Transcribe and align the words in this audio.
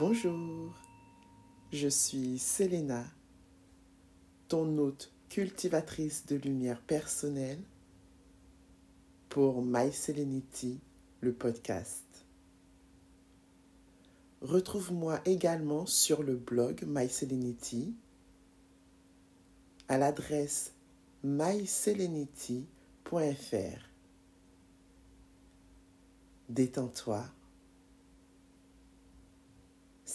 Bonjour, 0.00 0.72
je 1.74 1.86
suis 1.86 2.38
Selena, 2.38 3.04
ton 4.48 4.78
hôte 4.78 5.12
cultivatrice 5.28 6.24
de 6.24 6.36
lumière 6.36 6.80
personnelle 6.80 7.60
pour 9.28 9.62
My 9.62 9.92
Selenity, 9.92 10.80
le 11.20 11.34
podcast. 11.34 12.24
Retrouve-moi 14.40 15.20
également 15.26 15.84
sur 15.84 16.22
le 16.22 16.34
blog 16.34 16.84
My 16.86 17.06
Selenity 17.06 17.94
à 19.88 19.98
l'adresse 19.98 20.72
myselenity.fr. 21.24 22.64
Détends-toi. 26.48 27.26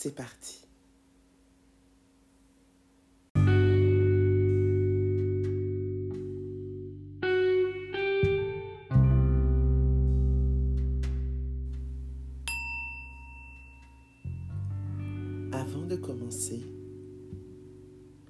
C'est 0.05 0.13
parti. 0.13 0.61
Avant 15.51 15.87
de 15.87 15.95
commencer, 15.95 16.61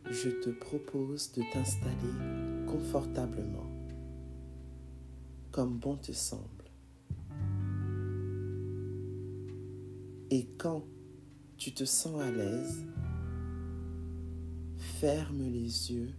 je 0.09 0.29
te 0.29 0.51
propose 0.51 1.33
de 1.33 1.43
t'installer 1.51 1.93
confortablement, 2.67 3.69
comme 5.51 5.77
bon 5.77 5.97
te 5.97 6.13
semble. 6.13 6.71
Et 10.31 10.47
quand 10.57 10.85
tu 11.57 11.73
te 11.73 11.85
sens 11.85 12.21
à 12.21 12.31
l'aise, 12.31 12.85
ferme 14.77 15.41
les 15.41 15.91
yeux 15.91 16.13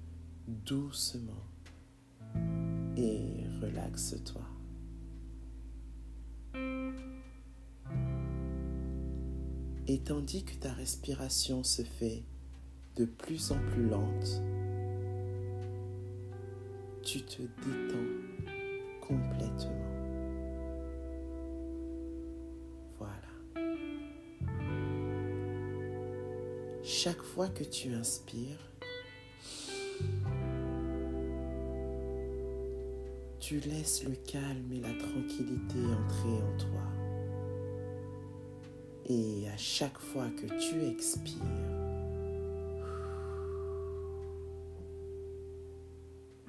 doucement 0.48 1.44
et 2.96 3.44
relaxe-toi. 3.60 4.42
Et 9.88 9.98
tandis 10.00 10.44
que 10.44 10.54
ta 10.54 10.72
respiration 10.72 11.62
se 11.62 11.82
fait 11.82 12.24
de 12.96 13.04
plus 13.04 13.52
en 13.52 13.58
plus 13.70 13.88
lente, 13.88 14.42
tu 17.02 17.22
te 17.22 17.42
détends 17.42 19.06
complètement. 19.06 19.85
Chaque 26.88 27.20
fois 27.20 27.48
que 27.48 27.64
tu 27.64 27.92
inspires, 27.94 28.70
tu 33.40 33.58
laisses 33.58 34.04
le 34.04 34.14
calme 34.14 34.72
et 34.72 34.80
la 34.80 34.94
tranquillité 34.96 35.80
entrer 35.84 36.28
en 36.28 36.56
toi. 36.56 36.82
Et 39.06 39.48
à 39.52 39.56
chaque 39.56 39.98
fois 39.98 40.28
que 40.30 40.46
tu 40.46 40.84
expires, 40.84 41.42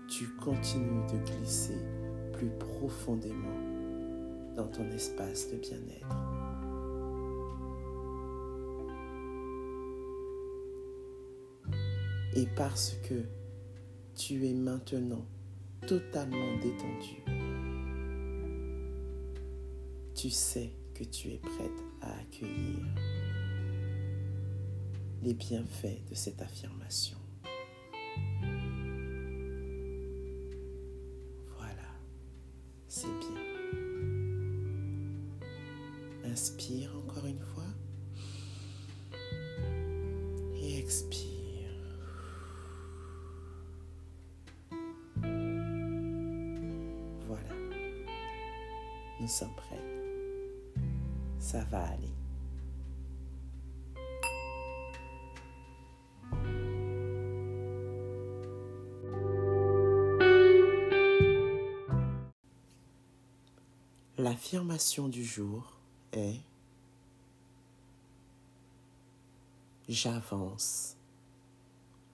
tu 0.07 0.27
continues 0.35 1.07
de 1.11 1.17
glisser 1.31 1.81
plus 2.33 2.51
profondément 2.59 4.53
dans 4.55 4.67
ton 4.67 4.87
espace 4.91 5.49
de 5.49 5.57
bien-être. 5.57 6.36
Et 12.37 12.45
parce 12.55 12.95
que 13.09 13.25
tu 14.15 14.45
es 14.45 14.53
maintenant 14.53 15.25
totalement 15.87 16.55
détendu, 16.57 17.23
tu 20.13 20.29
sais 20.29 20.71
que 20.93 21.03
tu 21.03 21.29
es 21.29 21.39
prête 21.39 21.83
à 21.99 22.11
accueillir 22.19 22.85
les 25.23 25.33
bienfaits 25.33 26.07
de 26.07 26.13
cette 26.13 26.39
affirmation. 26.43 27.17
Voilà, 31.57 31.89
c'est 32.87 33.07
bien. 33.07 33.41
Inspire 36.23 36.91
encore 36.97 37.25
une 37.25 37.39
fois 37.39 37.63
et 40.61 40.77
expire. 40.77 41.36
Sommes 49.27 49.55
prêts 49.55 49.97
ça 51.47 51.63
va 51.63 51.81
aller. 51.81 52.13
L'affirmation 64.17 65.07
du 65.07 65.23
jour 65.23 65.77
est 66.11 66.41
J'avance 69.87 70.97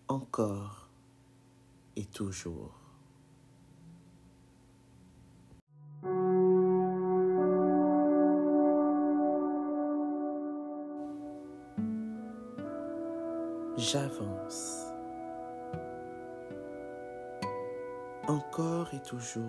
encore 0.07 0.87
et 1.95 2.05
toujours. 2.05 2.82
J'avance. 13.91 14.93
Encore 18.29 18.93
et 18.93 19.01
toujours. 19.01 19.43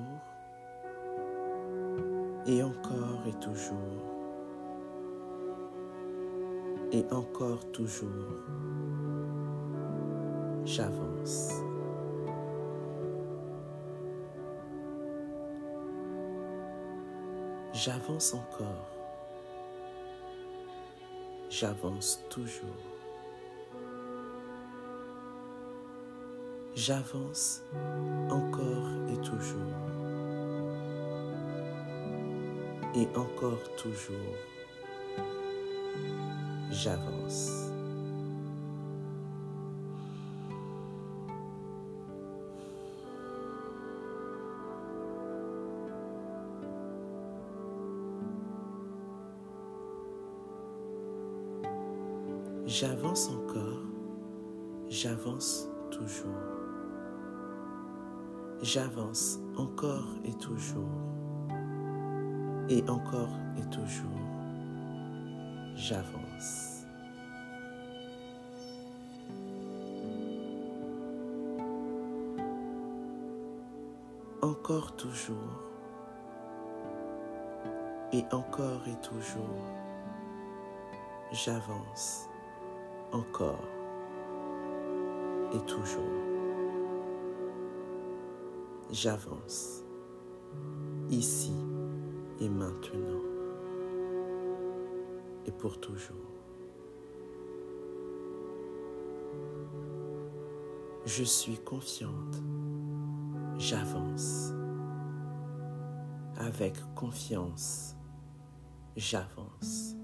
Et 2.45 2.61
encore 2.61 3.23
et 3.29 3.33
toujours. 3.35 3.77
Et 6.91 7.05
encore 7.13 7.71
toujours. 7.71 8.09
J'avance. 10.65 11.53
J'avance 17.73 18.35
encore. 18.35 18.91
J'avance 21.51 22.21
toujours. 22.29 22.94
J'avance 26.77 27.63
encore 28.31 28.89
et 29.09 29.17
toujours. 29.19 29.61
Et 32.97 33.07
encore 33.17 33.63
toujours. 33.77 34.17
J'avance. 36.73 37.71
J'avance 52.67 53.29
encore. 53.29 53.63
J'avance 54.89 55.69
toujours. 55.93 56.64
J'avance 58.65 59.41
encore 59.59 60.07
et 60.25 60.33
toujours. 60.39 60.89
Et 62.71 62.83
encore 62.89 63.29
et 63.59 63.69
toujours. 63.69 64.09
J'avance. 65.75 66.87
Encore 74.41 74.97
toujours. 74.97 75.37
Et 78.15 78.25
encore 78.33 78.81
et 78.89 78.99
toujours. 79.07 79.61
J'avance. 81.33 82.31
Encore 83.13 83.61
et 85.53 85.61
toujours 85.67 86.34
j'avance, 88.91 89.83
ici 91.11 91.55
et 92.41 92.49
maintenant, 92.49 93.21
et 95.47 95.53
pour 95.53 95.81
toujours. 95.81 96.17
Je 101.07 101.23
suis 101.23 101.59
confiante, 101.59 102.43
j'avance. 103.59 104.53
Avec 106.37 106.75
confiance, 106.95 107.95
j'avance. 108.97 109.95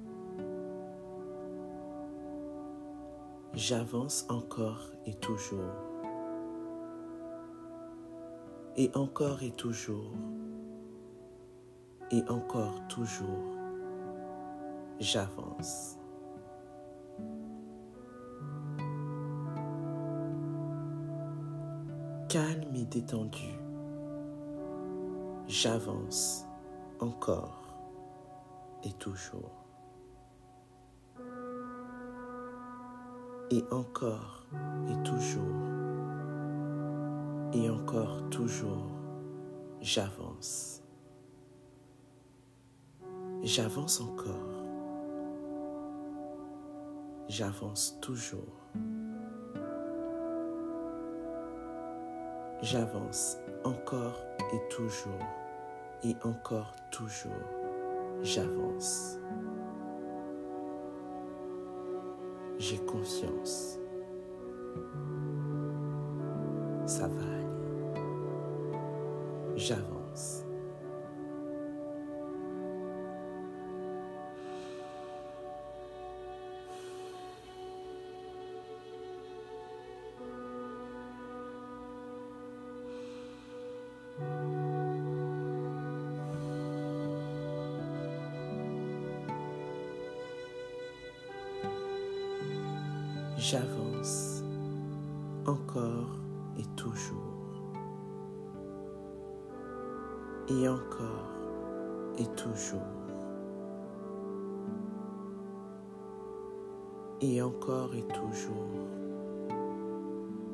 J'avance 3.54 4.26
encore 4.28 4.90
et 5.06 5.14
toujours 5.14 5.89
et 8.82 8.90
encore 8.94 9.42
et 9.42 9.50
toujours. 9.50 10.14
Et 12.10 12.22
encore 12.30 12.80
toujours. 12.88 13.58
J'avance. 14.98 15.98
calme 22.30 22.74
et 22.76 22.86
détendu. 22.86 23.58
J'avance 25.48 26.46
encore 27.00 27.74
et 28.84 28.92
toujours. 28.94 29.66
Et 33.50 33.62
encore 33.72 34.46
et 34.88 35.02
toujours. 35.02 35.79
Et 37.52 37.68
encore 37.68 38.30
toujours, 38.30 38.86
j'avance. 39.80 40.82
J'avance 43.42 44.00
encore. 44.00 44.64
J'avance 47.28 47.98
toujours. 48.00 48.56
J'avance 52.62 53.36
encore 53.64 54.22
et 54.52 54.68
toujours 54.68 55.26
et 56.04 56.14
encore 56.22 56.74
toujours. 56.92 57.32
J'avance. 58.22 59.18
J'ai 62.58 62.78
confiance. 62.78 63.78
Ça 66.86 67.08
va. 67.08 67.39
J'avance. 69.60 70.42
J'avance 93.36 94.42
encore 95.44 96.18
et 96.58 96.64
toujours. 96.76 97.29
Et 100.50 100.68
encore 100.68 101.30
et 102.18 102.26
toujours. 102.34 102.80
Et 107.20 107.40
encore 107.40 107.94
et 107.94 108.06
toujours. 108.08 108.88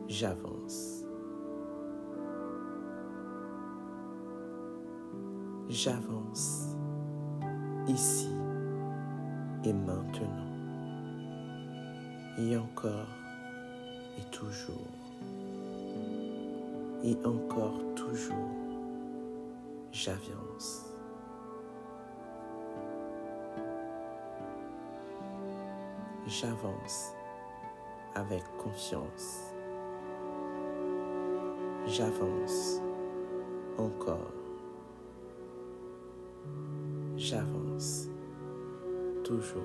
J'avance. 0.06 1.04
J'avance 5.68 6.76
ici 7.88 8.28
et 9.64 9.72
maintenant 9.72 10.46
et 12.38 12.56
encore 12.56 13.08
et 14.18 14.30
toujours 14.30 14.74
et 17.02 17.16
encore 17.24 17.80
toujours 17.94 18.65
j'avance. 19.96 20.84
J'avance 26.26 27.12
avec 28.14 28.42
confiance. 28.58 29.54
J'avance 31.86 32.80
encore. 33.78 34.32
J'avance 37.16 38.08
toujours. 39.24 39.62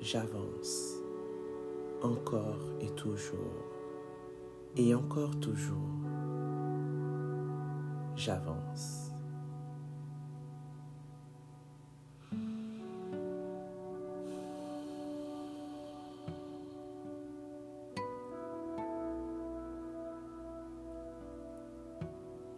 j'avance 0.00 0.96
encore 2.02 2.60
et 2.82 2.90
toujours 2.90 3.38
et 4.76 4.94
encore 4.94 5.34
toujours. 5.40 6.03
J'avance. 8.16 9.10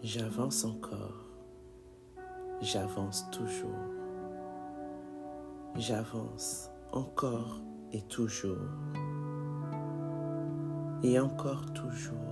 J'avance 0.02 0.64
encore. 0.64 1.24
J'avance 2.60 3.28
toujours. 3.30 3.70
J'avance 5.74 6.70
encore 6.92 7.60
et 7.92 8.02
toujours, 8.02 8.56
et 11.02 11.20
encore 11.20 11.70
toujours, 11.74 12.25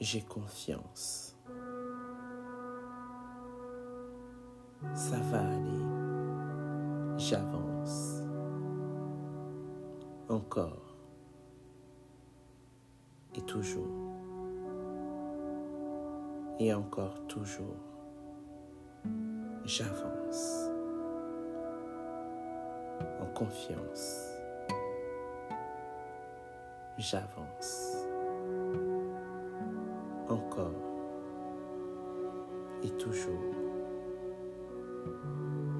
J'ai 0.00 0.22
confiance. 0.22 1.36
Ça 4.94 5.16
va 5.30 5.40
aller. 5.40 7.18
J'avance. 7.18 8.22
Encore. 10.28 10.96
Et 13.34 13.42
toujours 13.42 14.10
et 16.60 16.74
encore 16.74 17.26
toujours, 17.26 17.80
j'avance 19.64 20.68
en 23.18 23.26
confiance. 23.34 24.28
J'avance 26.98 27.89
encore 30.30 30.72
et 32.82 32.90
toujours 32.90 33.54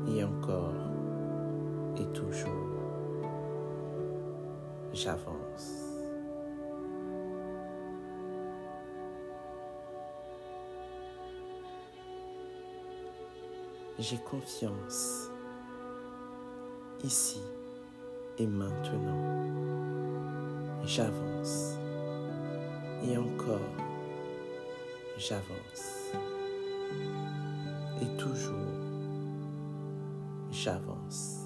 et 0.08 0.24
encore 0.24 0.74
et 1.96 2.06
toujours. 2.12 2.50
J'avance. 4.92 5.86
J'ai 13.98 14.18
confiance 14.18 15.30
ici 17.04 17.42
et 18.38 18.46
maintenant. 18.46 19.46
J'avance 20.84 21.76
et 23.04 23.16
encore 23.16 23.89
j'avance. 25.20 26.12
Et 28.00 28.16
toujours 28.16 28.56
j'avance. 30.50 31.44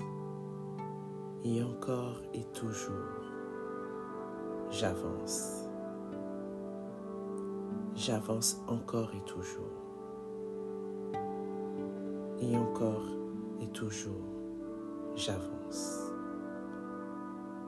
Et 1.44 1.62
encore 1.62 2.22
et 2.32 2.44
toujours 2.52 2.92
j'avance. 4.70 5.64
J'avance 7.96 8.62
encore 8.68 9.12
et 9.14 9.24
toujours 9.24 9.84
et 12.40 12.56
encore 12.56 13.08
et 13.60 13.68
toujours, 13.68 14.12
j'avance. 15.14 16.12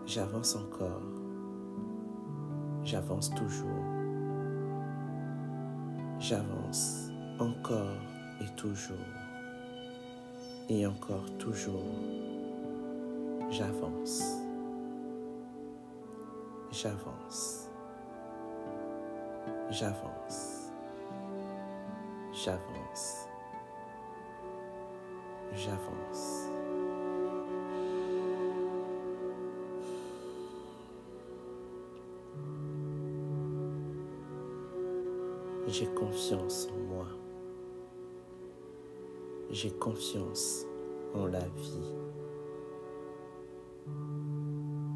J'avance 0.05 0.55
encore. 0.57 1.03
J'avance 2.85 3.31
toujours. 3.31 3.86
J'avance 6.19 7.11
encore 7.39 8.01
et 8.41 8.49
toujours. 8.57 8.97
Et 10.69 10.87
encore 10.87 11.25
toujours, 11.39 11.85
j'avance. 13.51 14.23
J'avance. 16.73 17.69
J'avance. 19.71 20.73
J'avance. 22.33 23.29
J'avance. 25.53 26.46
J'ai 35.69 35.87
confiance 35.87 36.69
en 36.73 36.79
moi. 36.95 37.07
J'ai 39.51 39.73
confiance 39.73 40.65
en 41.13 41.27
la 41.27 41.41
vie. 41.41 41.93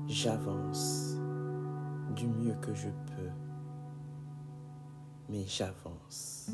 J'avance 0.06 1.16
du 2.14 2.28
mieux 2.28 2.54
que 2.60 2.72
je 2.72 2.88
peux, 2.88 3.30
mais 5.28 5.42
j'avance. 5.44 6.50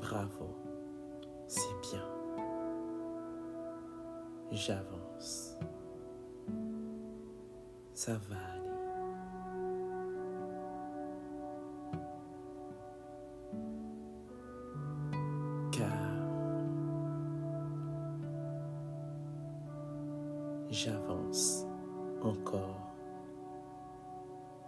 Bravo, 0.00 0.56
c'est 1.48 1.80
bien. 1.90 2.04
J'avance. 4.52 5.56
Ça 7.94 8.12
va 8.28 8.53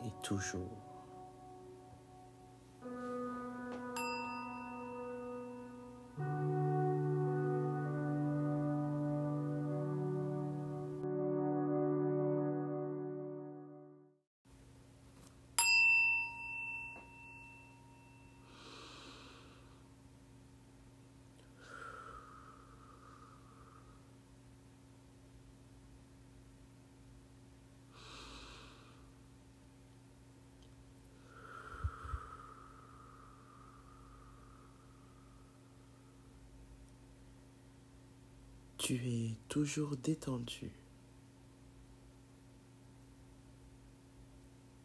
et 0.05 0.13
toujours. 0.23 0.86
Tu 38.87 38.95
es 38.95 39.35
toujours 39.49 39.97
détendu. 39.97 40.71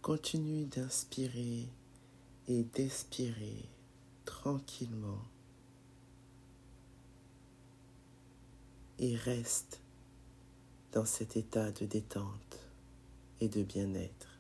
Continue 0.02 0.66
d'inspirer 0.66 1.68
et 2.48 2.64
d'expirer 2.64 3.70
tranquillement 4.26 5.22
et 8.98 9.16
reste 9.16 9.80
dans 10.94 11.06
cet 11.06 11.38
état 11.38 11.72
de 11.72 11.86
détente 11.86 12.60
et 13.40 13.50
de 13.50 13.62
bien-être. 13.62 14.40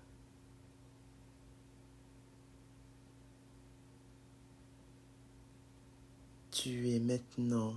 Tu 6.50 6.89
es 6.89 7.00
maintenant 7.00 7.75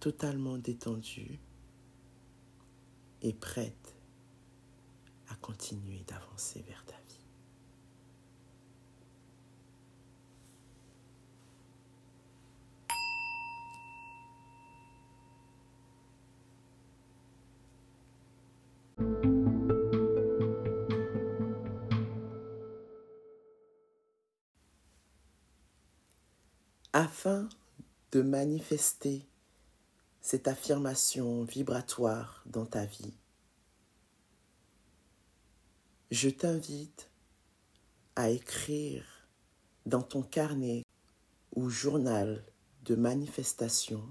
totalement 0.00 0.58
détendue 0.58 1.38
et 3.22 3.32
prête 3.32 3.94
à 5.28 5.34
continuer 5.36 6.04
d'avancer 6.06 6.62
vers 6.66 6.84
ta 6.84 6.92
vie. 6.92 7.04
Afin 26.92 27.48
de 28.12 28.22
manifester 28.22 29.26
cette 30.20 30.48
affirmation 30.48 31.44
vibratoire 31.44 32.42
dans 32.46 32.66
ta 32.66 32.84
vie. 32.84 33.14
Je 36.10 36.28
t'invite 36.28 37.10
à 38.16 38.30
écrire 38.30 39.28
dans 39.86 40.02
ton 40.02 40.22
carnet 40.22 40.84
ou 41.54 41.68
journal 41.68 42.44
de 42.84 42.94
manifestation 42.94 44.02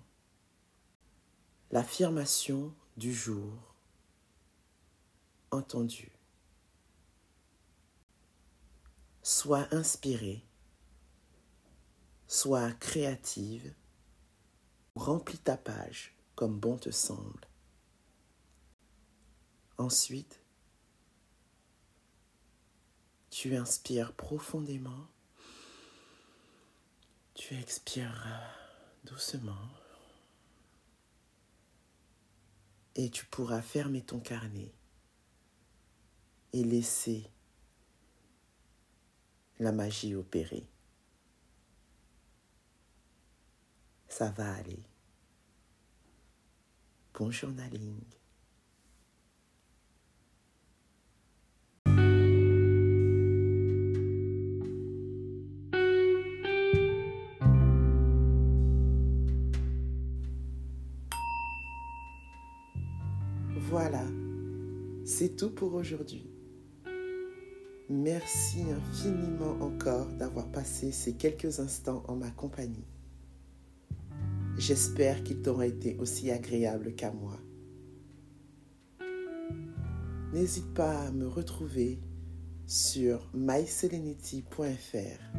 l'affirmation 1.72 2.74
du 2.96 3.14
jour 3.14 3.76
entendue. 5.52 6.12
Sois 9.22 9.68
inspirée, 9.72 10.46
sois 12.28 12.72
créative 12.74 13.74
Remplis 14.98 15.38
ta 15.38 15.58
page 15.58 16.16
comme 16.36 16.60
bon 16.60 16.78
te 16.78 16.90
semble. 16.90 17.48
Ensuite, 19.78 20.42
tu 23.30 23.56
inspires 23.56 24.14
profondément. 24.14 25.08
Tu 27.36 27.54
expires 27.56 28.28
doucement. 29.04 29.70
Et 32.96 33.12
tu 33.12 33.26
pourras 33.28 33.62
fermer 33.62 34.02
ton 34.02 34.20
carnet 34.20 34.74
et 36.54 36.64
laisser 36.64 37.30
la 39.60 39.72
magie 39.72 40.16
opérer. 40.16 40.68
Ça 44.18 44.34
va 44.36 44.52
aller. 44.52 44.80
Bon 47.14 47.30
journaling. 47.30 48.02
Voilà, 63.70 64.02
c'est 65.06 65.36
tout 65.36 65.52
pour 65.52 65.76
aujourd'hui. 65.76 66.28
Merci 67.88 68.64
infiniment 68.72 69.62
encore 69.62 70.08
d'avoir 70.14 70.52
passé 70.52 70.92
ces 70.92 71.14
quelques 71.14 71.60
instants 71.60 72.04
en 72.08 72.16
ma 72.16 72.32
compagnie. 72.32 72.97
J'espère 74.68 75.24
qu'il 75.24 75.42
t'aura 75.42 75.66
été 75.66 75.96
aussi 75.98 76.30
agréable 76.30 76.94
qu'à 76.94 77.14
moi. 77.14 77.38
N'hésite 80.34 80.74
pas 80.74 81.04
à 81.04 81.12
me 81.12 81.26
retrouver 81.26 82.02
sur 82.66 83.32
myselenity.fr 83.34 85.38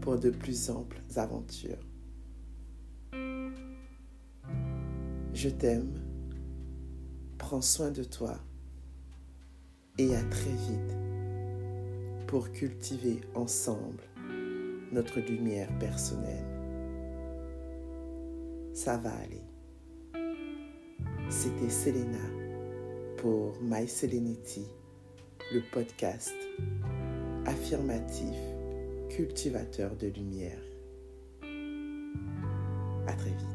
pour 0.00 0.18
de 0.18 0.30
plus 0.30 0.70
amples 0.70 1.00
aventures. 1.14 1.78
Je 5.32 5.48
t'aime, 5.48 5.94
prends 7.38 7.62
soin 7.62 7.92
de 7.92 8.02
toi 8.02 8.40
et 9.98 10.16
à 10.16 10.22
très 10.24 10.50
vite 10.50 10.96
pour 12.26 12.50
cultiver 12.50 13.20
ensemble 13.36 14.02
notre 14.90 15.20
lumière 15.20 15.70
personnelle 15.78 16.55
ça 18.76 18.98
va 18.98 19.10
aller. 19.16 19.42
C'était 21.30 21.70
Selena 21.70 22.20
pour 23.16 23.58
My 23.62 23.88
Serenity, 23.88 24.66
le 25.50 25.62
podcast 25.72 26.34
affirmatif 27.46 28.36
cultivateur 29.08 29.96
de 29.96 30.08
lumière. 30.08 30.60
À 33.06 33.14
très 33.14 33.30
vite. 33.30 33.46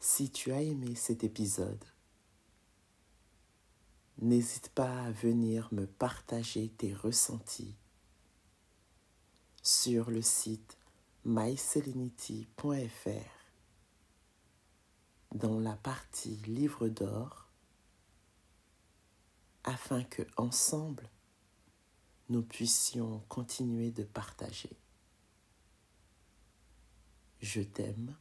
Si 0.00 0.30
tu 0.30 0.50
as 0.50 0.62
aimé 0.62 0.94
cet 0.94 1.24
épisode, 1.24 1.84
n'hésite 4.22 4.70
pas 4.70 5.02
à 5.02 5.10
venir 5.10 5.68
me 5.72 5.84
partager 5.86 6.70
tes 6.70 6.94
ressentis 6.94 7.76
sur 9.68 10.10
le 10.10 10.22
site 10.22 10.78
myselenity.fr 11.26 12.70
dans 15.34 15.60
la 15.60 15.76
partie 15.76 16.36
livre 16.46 16.88
d'or 16.88 17.50
afin 19.64 20.04
que 20.04 20.22
ensemble 20.38 21.10
nous 22.30 22.40
puissions 22.40 23.22
continuer 23.28 23.90
de 23.90 24.04
partager. 24.04 24.74
Je 27.42 27.60
t'aime, 27.60 28.16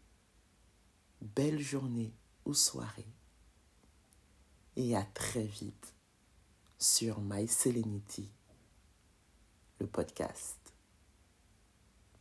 belle 1.21 1.61
journée 1.61 2.13
ou 2.43 2.53
soirée 2.53 3.07
et 4.75 4.97
à 4.97 5.05
très 5.05 5.45
vite 5.45 5.93
sur 6.77 7.21
My 7.21 7.47
Selenity, 7.47 8.29
le 9.79 9.87
podcast. 9.87 10.66